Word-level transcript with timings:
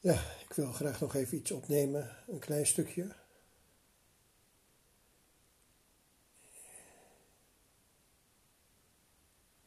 Ja, 0.00 0.22
ik 0.48 0.52
wil 0.52 0.72
graag 0.72 1.00
nog 1.00 1.14
even 1.14 1.38
iets 1.38 1.50
opnemen, 1.50 2.16
een 2.28 2.38
klein 2.38 2.66
stukje. 2.66 3.02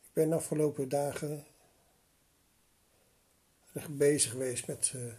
Ik 0.02 0.14
ben 0.14 0.30
de 0.30 0.36
afgelopen 0.36 0.90
dagen 0.90 1.46
erg 3.74 3.90
bezig 3.90 4.32
geweest 4.32 4.68
met 4.68 4.92
uh, 4.96 5.14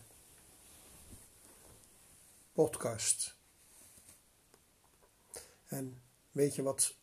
podcast. 2.53 3.35
En 5.69 6.03
weet 6.31 6.55
je 6.55 6.63
wat, 6.63 6.95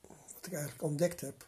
wat 0.00 0.46
ik 0.46 0.52
eigenlijk 0.52 0.82
ontdekt 0.82 1.20
heb? 1.20 1.46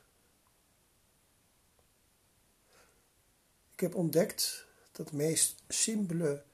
Ik 3.79 3.85
heb 3.85 3.95
ontdekt 3.95 4.67
dat 4.93 5.13
meest 5.13 5.63
simpele 5.69 6.45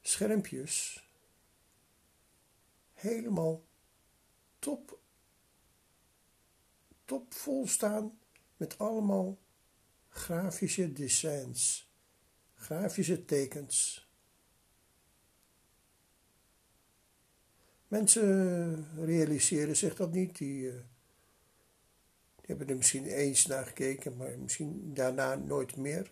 schermpjes 0.00 1.08
helemaal 2.94 3.64
top, 4.58 4.98
top 7.04 7.34
vol 7.34 7.66
staan 7.66 8.18
met 8.56 8.78
allemaal 8.78 9.38
grafische 10.08 10.92
designs, 10.92 11.90
grafische 12.54 13.24
tekens. 13.24 14.08
Mensen 17.88 19.04
realiseren 19.04 19.76
zich 19.76 19.94
dat 19.96 20.12
niet, 20.12 20.38
die, 20.38 20.70
die 20.70 20.82
hebben 22.48 22.68
er 22.68 22.76
misschien 22.76 23.06
eens 23.06 23.46
naar 23.46 23.66
gekeken, 23.66 24.16
maar 24.16 24.38
misschien 24.38 24.94
daarna 24.94 25.34
nooit 25.34 25.76
meer. 25.76 26.10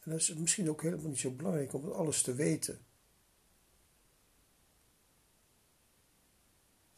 En 0.00 0.10
dat 0.10 0.20
is 0.20 0.34
misschien 0.34 0.70
ook 0.70 0.82
helemaal 0.82 1.08
niet 1.08 1.18
zo 1.18 1.30
belangrijk 1.30 1.72
om 1.72 1.90
alles 1.90 2.22
te 2.22 2.34
weten. 2.34 2.74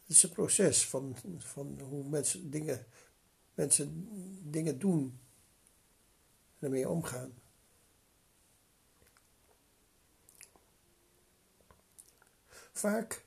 Het 0.01 0.17
is 0.17 0.23
een 0.23 0.31
proces 0.31 0.87
van, 0.87 1.17
van 1.39 1.81
hoe 1.81 2.09
mensen 2.09 2.51
dingen, 2.51 2.87
mensen 3.55 4.09
dingen 4.51 4.79
doen 4.79 5.19
en 6.59 6.65
ermee 6.67 6.89
omgaan. 6.89 7.35
Vaak 12.73 13.25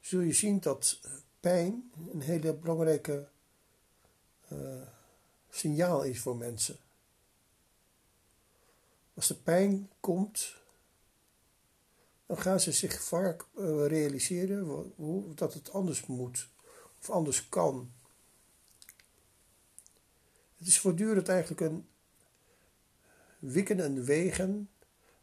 zul 0.00 0.20
je 0.20 0.32
zien 0.32 0.60
dat 0.60 1.00
pijn 1.46 1.90
een 2.12 2.20
hele 2.20 2.54
belangrijke 2.54 3.28
uh, 4.52 4.82
signaal 5.50 6.02
is 6.02 6.20
voor 6.20 6.36
mensen. 6.36 6.76
Als 9.14 9.26
de 9.26 9.34
pijn 9.34 9.90
komt, 10.00 10.56
dan 12.26 12.38
gaan 12.38 12.60
ze 12.60 12.72
zich 12.72 13.02
vaak 13.02 13.46
uh, 13.58 13.86
realiseren 13.86 14.92
dat 15.34 15.54
het 15.54 15.70
anders 15.70 16.06
moet 16.06 16.48
of 17.00 17.10
anders 17.10 17.48
kan. 17.48 17.92
Het 20.56 20.66
is 20.66 20.80
voortdurend 20.80 21.28
eigenlijk 21.28 21.60
een 21.60 21.88
wikken 23.38 23.80
en 23.80 24.04
wegen 24.04 24.70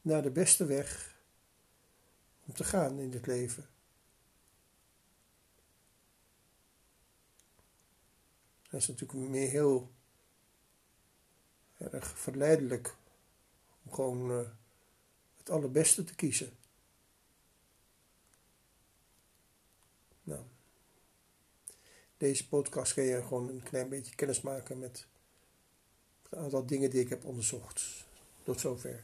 naar 0.01 0.21
de 0.21 0.31
beste 0.31 0.65
weg 0.65 1.17
om 2.45 2.53
te 2.53 2.63
gaan 2.63 2.99
in 2.99 3.11
het 3.11 3.27
leven. 3.27 3.72
Dat 8.73 8.81
is 8.81 8.87
natuurlijk 8.87 9.29
meer 9.29 9.49
heel 9.49 9.91
erg 11.77 12.17
verleidelijk 12.17 12.95
om 13.83 13.93
gewoon 13.93 14.31
uh, 14.31 14.47
het 15.37 15.49
allerbeste 15.49 16.03
te 16.03 16.15
kiezen. 16.15 16.57
Nou, 20.23 20.41
deze 22.17 22.47
podcast 22.47 22.91
ga 22.91 23.01
je 23.01 23.23
gewoon 23.23 23.49
een 23.49 23.63
klein 23.63 23.89
beetje 23.89 24.15
kennis 24.15 24.41
maken 24.41 24.79
met 24.79 25.07
een 26.29 26.39
aantal 26.39 26.65
dingen 26.65 26.89
die 26.89 27.01
ik 27.01 27.09
heb 27.09 27.25
onderzocht. 27.25 28.05
Tot 28.43 28.59
zover. 28.59 29.03